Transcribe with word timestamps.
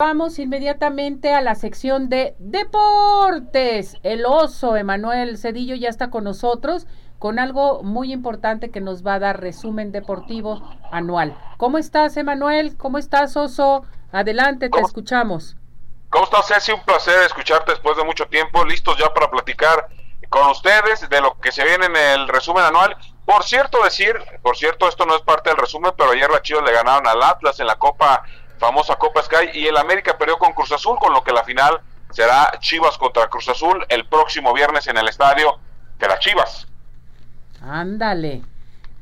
Vamos 0.00 0.38
inmediatamente 0.38 1.34
a 1.34 1.40
la 1.40 1.56
sección 1.56 2.08
de 2.08 2.36
deportes. 2.38 3.96
El 4.04 4.26
oso 4.26 4.76
Emanuel 4.76 5.36
Cedillo 5.36 5.74
ya 5.74 5.88
está 5.88 6.08
con 6.08 6.22
nosotros 6.22 6.86
con 7.18 7.40
algo 7.40 7.82
muy 7.82 8.12
importante 8.12 8.70
que 8.70 8.80
nos 8.80 9.04
va 9.04 9.14
a 9.14 9.18
dar 9.18 9.40
resumen 9.40 9.90
deportivo 9.90 10.62
anual. 10.92 11.36
¿Cómo 11.56 11.78
estás, 11.78 12.16
Emanuel? 12.16 12.76
¿Cómo 12.76 12.98
estás, 12.98 13.36
oso? 13.36 13.84
Adelante, 14.12 14.70
te 14.70 14.80
escuchamos. 14.80 15.56
¿Cómo 16.10 16.26
estás, 16.26 16.46
Ceci? 16.46 16.70
Un 16.70 16.84
placer 16.84 17.20
escucharte 17.24 17.72
después 17.72 17.96
de 17.96 18.04
mucho 18.04 18.26
tiempo. 18.28 18.64
Listos 18.64 18.96
ya 18.98 19.12
para 19.12 19.28
platicar 19.28 19.88
con 20.28 20.48
ustedes 20.48 21.10
de 21.10 21.20
lo 21.20 21.40
que 21.40 21.50
se 21.50 21.64
viene 21.64 21.86
en 21.86 21.96
el 21.96 22.28
resumen 22.28 22.62
anual. 22.62 22.96
Por 23.24 23.42
cierto, 23.42 23.82
decir, 23.82 24.14
por 24.42 24.56
cierto, 24.56 24.88
esto 24.88 25.06
no 25.06 25.16
es 25.16 25.22
parte 25.22 25.50
del 25.50 25.58
resumen, 25.58 25.90
pero 25.98 26.12
ayer 26.12 26.30
las 26.30 26.42
Chivas 26.42 26.62
le 26.62 26.72
ganaron 26.72 27.04
al 27.08 27.20
Atlas 27.20 27.58
en 27.58 27.66
la 27.66 27.80
Copa 27.80 28.22
famosa 28.58 28.96
Copa 28.96 29.22
Sky, 29.22 29.50
y 29.54 29.66
el 29.66 29.76
América 29.76 30.16
perdió 30.16 30.38
con 30.38 30.52
Cruz 30.52 30.72
Azul, 30.72 30.98
con 30.98 31.12
lo 31.12 31.22
que 31.22 31.32
la 31.32 31.44
final 31.44 31.80
será 32.10 32.52
Chivas 32.60 32.96
contra 32.98 33.28
Cruz 33.28 33.48
Azul 33.48 33.84
el 33.88 34.06
próximo 34.06 34.52
viernes 34.52 34.86
en 34.86 34.96
el 34.96 35.08
estadio 35.08 35.58
de 35.98 36.08
las 36.08 36.18
Chivas. 36.20 36.66
Ándale. 37.62 38.42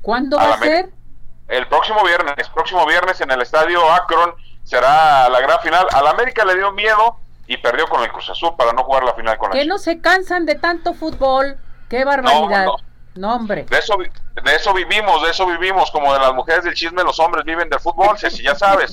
¿Cuándo 0.02 0.36
va 0.36 0.54
a 0.54 0.58
ser? 0.58 0.90
El 1.48 1.68
próximo 1.68 2.02
viernes, 2.04 2.48
próximo 2.48 2.86
viernes 2.86 3.20
en 3.20 3.30
el 3.30 3.40
estadio 3.42 3.92
Akron 3.92 4.34
será 4.64 5.28
la 5.28 5.40
gran 5.40 5.60
final. 5.60 5.86
Al 5.92 6.06
América 6.08 6.44
le 6.44 6.56
dio 6.56 6.72
miedo 6.72 7.18
y 7.46 7.56
perdió 7.58 7.86
con 7.86 8.02
el 8.02 8.10
Cruz 8.10 8.28
Azul 8.30 8.54
para 8.56 8.72
no 8.72 8.82
jugar 8.82 9.04
la 9.04 9.14
final 9.14 9.38
con 9.38 9.50
Que 9.50 9.64
no 9.64 9.78
se 9.78 10.00
cansan 10.00 10.46
de 10.46 10.56
tanto 10.56 10.94
fútbol. 10.94 11.58
Qué 11.88 12.04
barbaridad. 12.04 12.66
No, 12.66 12.76
hombre. 13.24 13.64
De 13.64 13.78
eso, 13.78 13.96
de 13.98 14.54
eso 14.54 14.74
vivimos, 14.74 15.22
de 15.22 15.30
eso 15.30 15.46
vivimos, 15.46 15.90
como 15.90 16.12
de 16.12 16.20
las 16.20 16.34
mujeres 16.34 16.64
del 16.64 16.74
chisme, 16.74 17.02
los 17.02 17.18
hombres 17.18 17.44
viven 17.44 17.68
del 17.68 17.80
fútbol, 17.80 18.18
si 18.18 18.42
ya 18.42 18.54
sabes. 18.54 18.92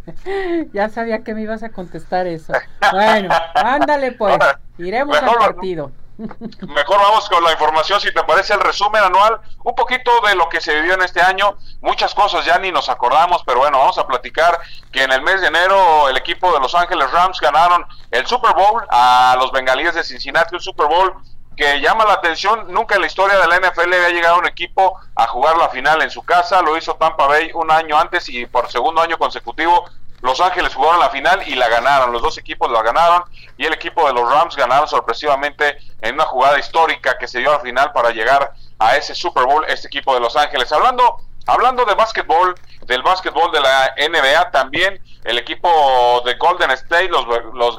ya 0.72 0.88
sabía 0.88 1.24
que 1.24 1.34
me 1.34 1.42
ibas 1.42 1.62
a 1.62 1.70
contestar 1.70 2.26
eso. 2.26 2.52
Bueno, 2.92 3.34
ándale 3.54 4.12
pues, 4.12 4.38
iremos 4.78 5.16
al 5.16 5.34
partido. 5.36 5.92
Mejor 6.18 6.98
vamos 6.98 7.28
con 7.28 7.44
la 7.44 7.52
información, 7.52 8.00
si 8.00 8.12
te 8.12 8.24
parece 8.24 8.52
el 8.52 8.60
resumen 8.60 9.02
anual, 9.04 9.40
un 9.62 9.74
poquito 9.74 10.10
de 10.26 10.34
lo 10.34 10.48
que 10.48 10.60
se 10.60 10.74
vivió 10.74 10.94
en 10.94 11.02
este 11.02 11.20
año, 11.20 11.56
muchas 11.80 12.12
cosas 12.12 12.44
ya 12.44 12.58
ni 12.58 12.72
nos 12.72 12.88
acordamos, 12.88 13.44
pero 13.46 13.60
bueno, 13.60 13.78
vamos 13.78 13.98
a 13.98 14.06
platicar 14.06 14.58
que 14.90 15.04
en 15.04 15.12
el 15.12 15.22
mes 15.22 15.40
de 15.40 15.46
enero 15.46 16.08
el 16.08 16.16
equipo 16.16 16.52
de 16.52 16.58
Los 16.58 16.74
Ángeles 16.74 17.08
Rams 17.12 17.40
ganaron 17.40 17.86
el 18.10 18.26
Super 18.26 18.52
Bowl 18.54 18.84
a 18.90 19.36
los 19.38 19.52
Bengalíes 19.52 19.94
de 19.94 20.02
Cincinnati, 20.02 20.56
un 20.56 20.60
Super 20.60 20.88
Bowl 20.88 21.14
que 21.58 21.80
llama 21.80 22.04
la 22.04 22.12
atención, 22.12 22.72
nunca 22.72 22.94
en 22.94 23.00
la 23.00 23.08
historia 23.08 23.36
de 23.36 23.48
la 23.48 23.58
NFL 23.58 23.92
había 23.92 24.10
llegado 24.10 24.38
un 24.38 24.46
equipo 24.46 24.96
a 25.16 25.26
jugar 25.26 25.56
la 25.56 25.68
final 25.68 26.00
en 26.02 26.10
su 26.10 26.22
casa, 26.22 26.62
lo 26.62 26.76
hizo 26.76 26.94
Tampa 26.94 27.26
Bay 27.26 27.50
un 27.52 27.68
año 27.72 27.98
antes 27.98 28.28
y 28.28 28.46
por 28.46 28.70
segundo 28.70 29.02
año 29.02 29.18
consecutivo 29.18 29.84
Los 30.20 30.40
Ángeles 30.40 30.72
jugaron 30.72 31.00
la 31.00 31.10
final 31.10 31.42
y 31.48 31.56
la 31.56 31.68
ganaron, 31.68 32.12
los 32.12 32.22
dos 32.22 32.38
equipos 32.38 32.70
la 32.70 32.82
ganaron 32.82 33.24
y 33.56 33.66
el 33.66 33.72
equipo 33.72 34.06
de 34.06 34.12
los 34.12 34.30
Rams 34.30 34.54
ganaron 34.54 34.86
sorpresivamente 34.86 35.78
en 36.00 36.14
una 36.14 36.26
jugada 36.26 36.60
histórica 36.60 37.18
que 37.18 37.26
se 37.26 37.40
dio 37.40 37.52
al 37.52 37.60
final 37.60 37.90
para 37.92 38.10
llegar 38.10 38.52
a 38.78 38.96
ese 38.96 39.16
Super 39.16 39.44
Bowl, 39.44 39.64
este 39.66 39.88
equipo 39.88 40.14
de 40.14 40.20
Los 40.20 40.36
Ángeles. 40.36 40.70
Hablando, 40.70 41.16
hablando 41.46 41.84
de 41.84 41.94
básquetbol, 41.94 42.54
del 42.86 43.02
básquetbol 43.02 43.50
de 43.50 43.60
la 43.60 43.94
NBA 43.96 44.50
también, 44.52 45.00
el 45.24 45.38
equipo 45.38 46.22
de 46.24 46.34
Golden 46.34 46.70
State, 46.70 47.08
los, 47.08 47.26
los 47.54 47.76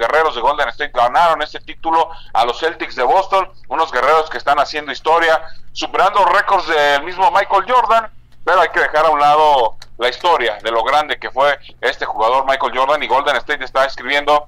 State 0.80 0.98
ganaron 0.98 1.42
este 1.42 1.60
título 1.60 2.10
a 2.34 2.46
los 2.46 2.58
Celtics 2.60 2.96
de 2.96 3.04
Boston, 3.04 3.52
unos 3.68 3.92
guerreros 3.92 4.30
que 4.30 4.38
están 4.38 4.60
haciendo 4.60 4.94
historia, 4.94 5.42
superando 5.74 6.24
récords 6.26 6.68
del 6.68 7.04
mismo 7.04 7.30
Michael 7.32 7.66
Jordan, 7.68 8.10
pero 8.46 8.62
hay 8.62 8.70
que 8.70 8.80
dejar 8.80 9.06
a 9.06 9.10
un 9.10 9.20
lado 9.20 9.76
la 9.98 10.08
historia 10.08 10.58
de 10.64 10.72
lo 10.72 10.84
grande 10.84 11.20
que 11.20 11.30
fue 11.30 11.60
este 11.82 12.06
jugador 12.06 12.46
Michael 12.46 12.72
Jordan 12.74 13.04
y 13.04 13.08
Golden 13.08 13.36
State 13.36 13.66
está 13.66 13.84
escribiendo 13.86 14.48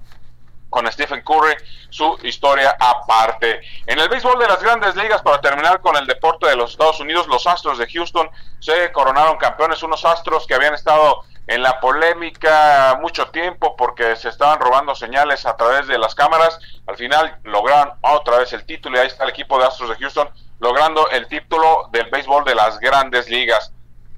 con 0.69 0.89
Stephen 0.89 1.21
Curry 1.21 1.53
su 1.89 2.17
historia 2.23 2.77
aparte. 2.79 3.59
En 3.85 3.99
el 3.99 4.07
béisbol 4.07 4.39
de 4.39 4.47
las 4.47 4.63
grandes 4.63 4.95
ligas, 4.95 5.21
para 5.21 5.41
terminar 5.41 5.81
con 5.81 5.97
el 5.97 6.07
deporte 6.07 6.47
de 6.47 6.55
los 6.55 6.71
Estados 6.71 7.01
Unidos, 7.01 7.27
los 7.27 7.45
Astros 7.45 7.77
de 7.77 7.87
Houston 7.87 8.29
se 8.59 8.89
coronaron 8.93 9.37
campeones, 9.37 9.83
unos 9.83 10.05
Astros 10.05 10.47
que 10.47 10.53
habían 10.53 10.73
estado 10.73 11.25
en 11.51 11.61
la 11.61 11.81
polémica 11.81 12.97
mucho 13.01 13.29
tiempo 13.29 13.75
porque 13.75 14.15
se 14.15 14.29
estaban 14.29 14.57
robando 14.61 14.95
señales 14.95 15.45
a 15.45 15.57
través 15.57 15.85
de 15.85 15.97
las 15.97 16.15
cámaras. 16.15 16.57
Al 16.87 16.95
final 16.95 17.39
lograron 17.43 17.93
otra 17.99 18.37
vez 18.37 18.53
el 18.53 18.65
título 18.65 18.95
y 18.95 19.01
ahí 19.01 19.07
está 19.07 19.25
el 19.25 19.31
equipo 19.31 19.59
de 19.59 19.65
Astros 19.65 19.89
de 19.89 19.97
Houston 19.97 20.29
logrando 20.59 21.09
el 21.09 21.27
título 21.27 21.89
del 21.91 22.09
béisbol 22.09 22.45
de 22.45 22.55
las 22.55 22.79
grandes 22.79 23.29
ligas. 23.29 23.73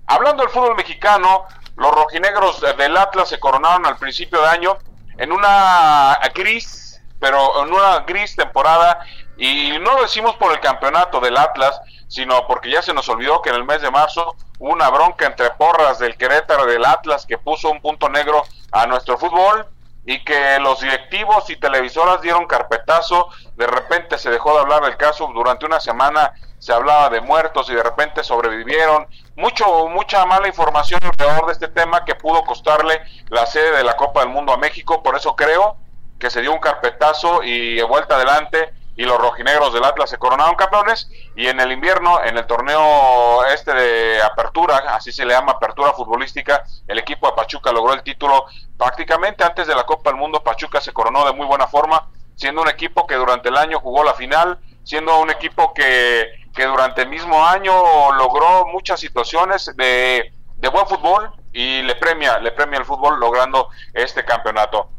Hablando 0.05 0.43
del 0.43 0.51
fútbol 0.51 0.75
mexicano, 0.75 1.45
los 1.75 1.91
rojinegros 1.91 2.61
del 2.77 2.95
Atlas 2.95 3.29
se 3.29 3.39
coronaron 3.39 3.87
al 3.87 3.97
principio 3.97 4.39
de 4.41 4.49
año 4.49 4.77
en 5.17 5.31
una 5.31 6.19
gris, 6.35 7.01
pero 7.19 7.63
en 7.63 7.73
una 7.73 8.01
gris 8.01 8.35
temporada, 8.35 8.99
y 9.37 9.71
no 9.79 9.95
lo 9.95 10.01
decimos 10.03 10.35
por 10.35 10.51
el 10.51 10.59
campeonato 10.59 11.19
del 11.19 11.37
Atlas, 11.37 11.81
sino 12.13 12.45
porque 12.45 12.69
ya 12.69 12.83
se 12.83 12.93
nos 12.93 13.09
olvidó 13.09 13.41
que 13.41 13.49
en 13.49 13.55
el 13.55 13.63
mes 13.63 13.81
de 13.81 13.89
marzo 13.89 14.35
hubo 14.59 14.71
una 14.71 14.87
bronca 14.91 15.25
entre 15.25 15.49
porras 15.49 15.97
del 15.97 16.15
Querétaro 16.15 16.67
del 16.67 16.85
Atlas 16.85 17.25
que 17.25 17.39
puso 17.39 17.71
un 17.71 17.81
punto 17.81 18.07
negro 18.07 18.43
a 18.71 18.85
nuestro 18.85 19.17
fútbol 19.17 19.65
y 20.05 20.23
que 20.23 20.59
los 20.59 20.81
directivos 20.81 21.49
y 21.49 21.55
televisoras 21.55 22.21
dieron 22.21 22.45
carpetazo, 22.45 23.29
de 23.55 23.65
repente 23.65 24.19
se 24.19 24.29
dejó 24.29 24.53
de 24.53 24.59
hablar 24.59 24.83
del 24.83 24.95
caso, 24.95 25.27
durante 25.33 25.65
una 25.65 25.79
semana 25.79 26.33
se 26.59 26.71
hablaba 26.71 27.09
de 27.09 27.19
muertos 27.19 27.67
y 27.71 27.73
de 27.73 27.81
repente 27.81 28.23
sobrevivieron, 28.23 29.07
mucho 29.35 29.87
mucha 29.87 30.23
mala 30.27 30.47
información 30.47 30.99
alrededor 31.03 31.47
de 31.47 31.53
este 31.53 31.67
tema 31.67 32.05
que 32.05 32.13
pudo 32.13 32.43
costarle 32.43 33.01
la 33.29 33.47
sede 33.47 33.77
de 33.77 33.83
la 33.83 33.97
Copa 33.97 34.19
del 34.19 34.29
Mundo 34.29 34.53
a 34.53 34.57
México, 34.57 35.01
por 35.01 35.15
eso 35.15 35.35
creo 35.35 35.77
que 36.19 36.29
se 36.29 36.41
dio 36.41 36.53
un 36.53 36.59
carpetazo 36.59 37.41
y 37.41 37.77
de 37.77 37.83
vuelta 37.83 38.17
adelante 38.17 38.71
y 38.95 39.03
los 39.05 39.17
rojinegros 39.17 39.73
del 39.73 39.83
Atlas 39.83 40.09
se 40.09 40.17
coronaron 40.17 40.55
campeones 40.55 41.09
y 41.35 41.47
en 41.47 41.59
el 41.59 41.71
invierno, 41.71 42.23
en 42.23 42.37
el 42.37 42.45
torneo 42.45 43.43
este 43.45 43.73
de 43.73 44.21
apertura, 44.21 44.77
así 44.89 45.11
se 45.11 45.25
le 45.25 45.33
llama 45.33 45.53
apertura 45.53 45.93
futbolística, 45.93 46.63
el 46.87 46.99
equipo 46.99 47.27
de 47.27 47.33
Pachuca 47.33 47.71
logró 47.71 47.93
el 47.93 48.03
título 48.03 48.45
prácticamente 48.77 49.43
antes 49.43 49.67
de 49.67 49.75
la 49.75 49.85
Copa 49.85 50.11
del 50.11 50.19
Mundo, 50.19 50.43
Pachuca 50.43 50.79
se 50.79 50.93
coronó 50.93 51.25
de 51.25 51.33
muy 51.33 51.47
buena 51.47 51.67
forma, 51.67 52.07
siendo 52.35 52.61
un 52.61 52.69
equipo 52.69 53.07
que 53.07 53.15
durante 53.15 53.49
el 53.49 53.57
año 53.57 53.79
jugó 53.79 54.03
la 54.03 54.13
final, 54.13 54.59
siendo 54.83 55.19
un 55.19 55.31
equipo 55.31 55.73
que, 55.73 56.27
que 56.53 56.65
durante 56.65 57.01
el 57.01 57.09
mismo 57.09 57.45
año 57.45 57.73
logró 58.13 58.65
muchas 58.67 58.99
situaciones 58.99 59.71
de, 59.75 60.31
de 60.57 60.69
buen 60.69 60.87
fútbol 60.87 61.31
y 61.51 61.81
le 61.81 61.95
premia, 61.95 62.39
le 62.39 62.51
premia 62.51 62.79
el 62.79 62.85
fútbol 62.85 63.19
logrando 63.19 63.69
este 63.93 64.23
campeonato. 64.23 64.89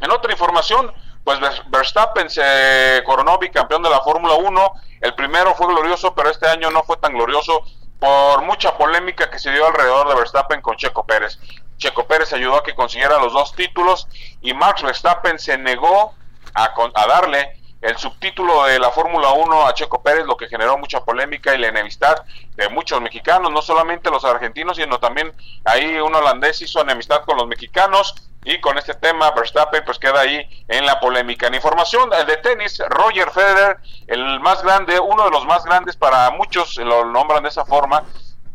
En 0.00 0.10
otra 0.10 0.32
información, 0.32 0.92
pues 1.26 1.40
Verstappen 1.66 2.30
se 2.30 3.02
coronó 3.04 3.36
bicampeón 3.36 3.82
de 3.82 3.90
la 3.90 4.00
Fórmula 4.00 4.34
1. 4.34 4.72
El 5.00 5.12
primero 5.16 5.56
fue 5.56 5.66
glorioso, 5.66 6.14
pero 6.14 6.30
este 6.30 6.46
año 6.46 6.70
no 6.70 6.84
fue 6.84 6.98
tan 6.98 7.14
glorioso 7.14 7.64
por 7.98 8.42
mucha 8.42 8.78
polémica 8.78 9.28
que 9.28 9.40
se 9.40 9.50
dio 9.50 9.66
alrededor 9.66 10.08
de 10.08 10.14
Verstappen 10.14 10.60
con 10.60 10.76
Checo 10.76 11.04
Pérez. 11.04 11.40
Checo 11.78 12.06
Pérez 12.06 12.32
ayudó 12.32 12.58
a 12.58 12.62
que 12.62 12.76
consiguiera 12.76 13.18
los 13.18 13.32
dos 13.32 13.56
títulos 13.56 14.06
y 14.40 14.54
Max 14.54 14.84
Verstappen 14.84 15.40
se 15.40 15.58
negó 15.58 16.14
a, 16.54 16.72
a 16.94 17.06
darle 17.08 17.60
el 17.80 17.96
subtítulo 17.98 18.62
de 18.66 18.78
la 18.78 18.92
Fórmula 18.92 19.32
1 19.32 19.66
a 19.66 19.74
Checo 19.74 20.04
Pérez, 20.04 20.26
lo 20.26 20.36
que 20.36 20.46
generó 20.46 20.78
mucha 20.78 21.04
polémica 21.04 21.56
y 21.56 21.58
la 21.58 21.66
enemistad 21.66 22.24
de 22.54 22.68
muchos 22.68 23.00
mexicanos, 23.00 23.50
no 23.50 23.62
solamente 23.62 24.10
los 24.10 24.24
argentinos, 24.24 24.76
sino 24.76 25.00
también 25.00 25.32
ahí 25.64 25.96
un 25.96 26.14
holandés 26.14 26.62
hizo 26.62 26.82
enemistad 26.82 27.24
con 27.24 27.36
los 27.36 27.48
mexicanos 27.48 28.14
y 28.46 28.60
con 28.60 28.78
este 28.78 28.94
tema 28.94 29.32
Verstappen 29.32 29.84
pues 29.84 29.98
queda 29.98 30.20
ahí 30.20 30.48
en 30.68 30.86
la 30.86 31.00
polémica. 31.00 31.48
En 31.48 31.54
información 31.54 32.08
de 32.10 32.36
tenis, 32.36 32.80
Roger 32.88 33.30
Federer, 33.32 33.78
el 34.06 34.38
más 34.38 34.62
grande, 34.62 35.00
uno 35.00 35.24
de 35.24 35.30
los 35.30 35.44
más 35.46 35.64
grandes 35.64 35.96
para 35.96 36.30
muchos 36.30 36.76
lo 36.76 37.04
nombran 37.04 37.42
de 37.42 37.48
esa 37.48 37.64
forma, 37.64 38.04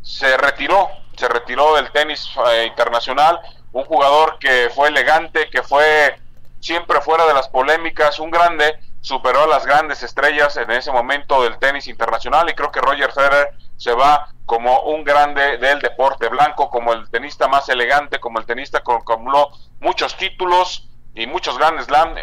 se 0.02 0.38
retiró, 0.38 0.90
se 1.18 1.28
retiró 1.28 1.76
del 1.76 1.92
tenis 1.92 2.30
eh, 2.54 2.66
internacional, 2.68 3.40
un 3.74 3.84
jugador 3.84 4.40
que 4.40 4.72
fue 4.74 4.88
elegante, 4.88 5.50
que 5.50 5.62
fue 5.62 6.18
siempre 6.62 7.02
fuera 7.02 7.26
de 7.26 7.34
las 7.34 7.50
polémicas, 7.50 8.18
un 8.20 8.32
grande, 8.32 8.80
superó 9.02 9.44
a 9.44 9.48
las 9.48 9.66
grandes 9.66 10.04
estrellas 10.04 10.56
en 10.56 10.72
ese 10.72 10.92
momento 10.92 11.44
del 11.44 11.58
tenis 11.58 11.88
internacional 11.88 12.50
y 12.50 12.54
creo 12.54 12.72
que 12.72 12.80
Roger 12.80 13.12
Federer 13.12 13.54
se 13.76 13.94
va 13.94 14.30
como 14.46 14.84
un 14.84 15.04
grande 15.04 15.58
del 15.58 15.82
deporte 15.82 16.30
blanco, 16.30 16.70
como 16.70 16.94
el 16.94 17.10
tenista 17.10 17.48
más 17.48 17.68
elegante, 17.68 18.20
como 18.20 18.40
el 18.40 18.46
tenista 18.46 18.82
con 18.82 18.98
acumuló 18.98 19.50
muchos 19.82 20.16
títulos 20.16 20.88
y 21.14 21.28
muchos 21.28 21.58
grandes 21.58 21.88
Slam, 21.88 22.16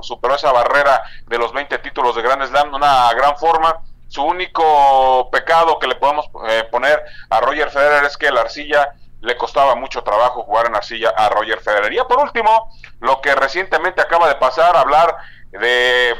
superó 0.00 0.34
esa 0.34 0.52
barrera 0.52 1.02
de 1.26 1.38
los 1.38 1.52
20 1.52 1.78
títulos 1.78 2.16
de 2.16 2.22
Grand 2.22 2.42
Slam 2.46 2.70
de 2.70 2.76
una 2.76 3.12
gran 3.12 3.36
forma. 3.36 3.82
Su 4.08 4.24
único 4.24 5.28
pecado 5.30 5.78
que 5.78 5.86
le 5.86 5.96
podemos 5.96 6.26
eh, 6.48 6.64
poner 6.70 7.02
a 7.28 7.40
Roger 7.40 7.70
Federer 7.70 8.04
es 8.04 8.16
que 8.16 8.30
la 8.30 8.42
arcilla 8.42 8.94
le 9.20 9.36
costaba 9.36 9.74
mucho 9.74 10.02
trabajo 10.02 10.42
jugar 10.42 10.66
en 10.66 10.76
arcilla 10.76 11.10
a 11.10 11.28
Roger 11.28 11.60
Federer. 11.60 11.92
Y 11.92 11.98
por 12.08 12.18
último, 12.18 12.70
lo 13.00 13.20
que 13.20 13.34
recientemente 13.34 14.00
acaba 14.00 14.28
de 14.28 14.34
pasar, 14.34 14.76
hablar 14.76 15.16
de, 15.50 16.14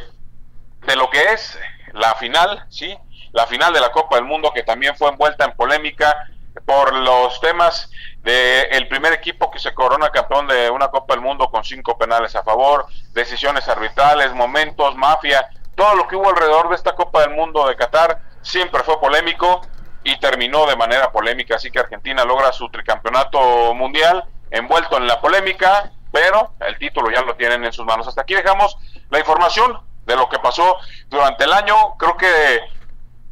de 0.86 0.96
lo 0.96 1.10
que 1.10 1.32
es 1.32 1.58
la 1.92 2.14
final, 2.14 2.66
¿sí? 2.68 2.96
La 3.32 3.46
final 3.46 3.72
de 3.72 3.80
la 3.80 3.90
Copa 3.90 4.16
del 4.16 4.24
Mundo 4.24 4.52
que 4.54 4.62
también 4.62 4.96
fue 4.96 5.08
envuelta 5.08 5.44
en 5.44 5.52
polémica 5.52 6.28
por 6.66 6.94
los 6.94 7.40
temas 7.40 7.90
de 8.22 8.62
el 8.70 8.88
primer 8.88 9.12
equipo 9.12 9.50
que 9.50 9.58
se 9.58 9.74
corona 9.74 10.10
campeón 10.10 10.46
de 10.46 10.70
una 10.70 10.88
Copa 10.88 11.14
del 11.14 11.22
Mundo 11.22 11.50
con 11.50 11.64
cinco 11.64 11.98
penales 11.98 12.36
a 12.36 12.42
favor, 12.42 12.86
decisiones 13.12 13.68
arbitrales, 13.68 14.32
momentos, 14.32 14.96
mafia, 14.96 15.48
todo 15.74 15.94
lo 15.96 16.06
que 16.06 16.16
hubo 16.16 16.28
alrededor 16.28 16.68
de 16.68 16.76
esta 16.76 16.94
Copa 16.94 17.22
del 17.22 17.30
Mundo 17.30 17.66
de 17.66 17.76
Qatar 17.76 18.20
siempre 18.42 18.82
fue 18.82 19.00
polémico 19.00 19.62
y 20.04 20.18
terminó 20.18 20.66
de 20.66 20.76
manera 20.76 21.10
polémica, 21.10 21.56
así 21.56 21.70
que 21.70 21.78
Argentina 21.78 22.24
logra 22.24 22.52
su 22.52 22.68
tricampeonato 22.70 23.74
mundial 23.74 24.24
envuelto 24.50 24.98
en 24.98 25.06
la 25.06 25.20
polémica, 25.20 25.90
pero 26.12 26.52
el 26.60 26.78
título 26.78 27.10
ya 27.10 27.22
lo 27.22 27.34
tienen 27.34 27.64
en 27.64 27.72
sus 27.72 27.86
manos. 27.86 28.06
Hasta 28.06 28.20
aquí 28.20 28.34
dejamos 28.34 28.76
la 29.10 29.18
información 29.18 29.80
de 30.04 30.14
lo 30.14 30.28
que 30.28 30.38
pasó 30.38 30.76
durante 31.08 31.44
el 31.44 31.52
año. 31.52 31.96
Creo 31.98 32.16
que 32.16 32.60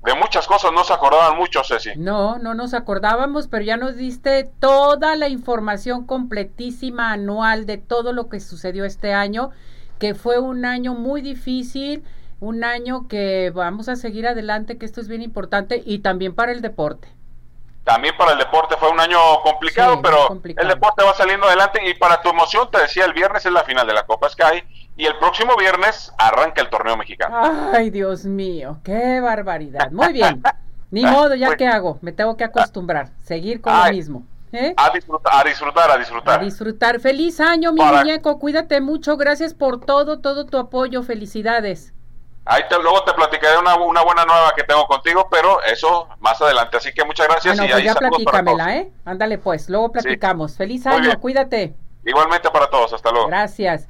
de 0.02 0.14
muchas 0.14 0.46
cosas 0.46 0.72
no 0.72 0.82
se 0.84 0.92
acordaban 0.92 1.36
mucho, 1.36 1.62
Ceci. 1.62 1.90
No, 1.96 2.38
no 2.38 2.54
nos 2.54 2.72
acordábamos, 2.72 3.48
pero 3.48 3.64
ya 3.64 3.76
nos 3.76 3.96
diste 3.96 4.44
toda 4.58 5.14
la 5.16 5.28
información 5.28 6.06
completísima 6.06 7.12
anual 7.12 7.66
de 7.66 7.76
todo 7.76 8.12
lo 8.12 8.28
que 8.28 8.40
sucedió 8.40 8.84
este 8.84 9.12
año, 9.12 9.50
que 9.98 10.14
fue 10.14 10.38
un 10.38 10.64
año 10.64 10.94
muy 10.94 11.20
difícil, 11.20 12.02
un 12.40 12.64
año 12.64 13.08
que 13.08 13.50
vamos 13.54 13.90
a 13.90 13.96
seguir 13.96 14.26
adelante, 14.26 14.78
que 14.78 14.86
esto 14.86 15.02
es 15.02 15.08
bien 15.08 15.20
importante, 15.20 15.82
y 15.84 15.98
también 15.98 16.34
para 16.34 16.52
el 16.52 16.62
deporte. 16.62 17.08
También 17.84 18.16
para 18.16 18.32
el 18.32 18.38
deporte 18.38 18.76
fue 18.78 18.90
un 18.90 19.00
año 19.00 19.18
complicado, 19.42 20.00
pero 20.00 20.40
el 20.44 20.68
deporte 20.68 21.04
va 21.04 21.12
saliendo 21.14 21.46
adelante 21.46 21.80
y 21.86 21.94
para 21.94 22.22
tu 22.22 22.30
emoción, 22.30 22.70
te 22.70 22.80
decía, 22.80 23.04
el 23.04 23.12
viernes 23.12 23.44
es 23.44 23.52
la 23.52 23.64
final 23.64 23.86
de 23.86 23.94
la 23.94 24.06
Copa 24.06 24.30
Sky 24.30 24.62
y 25.00 25.06
el 25.06 25.16
próximo 25.16 25.56
viernes 25.56 26.12
arranca 26.18 26.60
el 26.60 26.68
torneo 26.68 26.94
mexicano. 26.94 27.34
Ay, 27.72 27.88
Dios 27.88 28.26
mío, 28.26 28.80
qué 28.84 29.18
barbaridad. 29.20 29.90
Muy 29.90 30.12
bien. 30.12 30.42
Ni 30.90 31.02
modo, 31.06 31.34
ya 31.34 31.56
qué 31.56 31.66
hago, 31.66 31.98
me 32.02 32.12
tengo 32.12 32.36
que 32.36 32.44
acostumbrar, 32.44 33.08
seguir 33.24 33.62
con 33.62 33.72
lo 33.72 33.90
mismo. 33.90 34.24
¿eh? 34.52 34.74
A, 34.76 34.90
disfrutar, 34.90 35.32
a 35.34 35.48
disfrutar, 35.48 35.90
a 35.90 35.96
disfrutar. 35.96 36.40
A 36.40 36.44
disfrutar. 36.44 37.00
Feliz 37.00 37.40
año, 37.40 37.72
mi 37.72 37.82
muñeco, 37.82 38.38
cuídate 38.38 38.82
mucho, 38.82 39.16
gracias 39.16 39.54
por 39.54 39.80
todo, 39.80 40.20
todo 40.20 40.44
tu 40.44 40.58
apoyo, 40.58 41.02
felicidades. 41.02 41.94
Ahí 42.44 42.62
te, 42.68 42.76
luego 42.76 43.02
te 43.04 43.14
platicaré 43.14 43.56
una, 43.58 43.76
una, 43.76 44.02
buena 44.02 44.26
nueva 44.26 44.52
que 44.54 44.64
tengo 44.64 44.86
contigo, 44.86 45.28
pero 45.30 45.62
eso 45.62 46.08
más 46.18 46.42
adelante. 46.42 46.76
Así 46.76 46.92
que 46.92 47.04
muchas 47.04 47.26
gracias. 47.26 47.56
Bueno, 47.56 47.70
y 47.70 47.72
pues 47.72 47.84
ya 47.84 47.94
platícamela, 47.94 48.76
¿eh? 48.76 48.92
Ándale 49.06 49.38
pues, 49.38 49.70
luego 49.70 49.92
platicamos. 49.92 50.58
Feliz 50.58 50.86
año, 50.86 51.18
cuídate. 51.20 51.74
Igualmente 52.04 52.50
para 52.50 52.68
todos, 52.68 52.92
hasta 52.92 53.10
luego. 53.10 53.28
Gracias. 53.28 53.86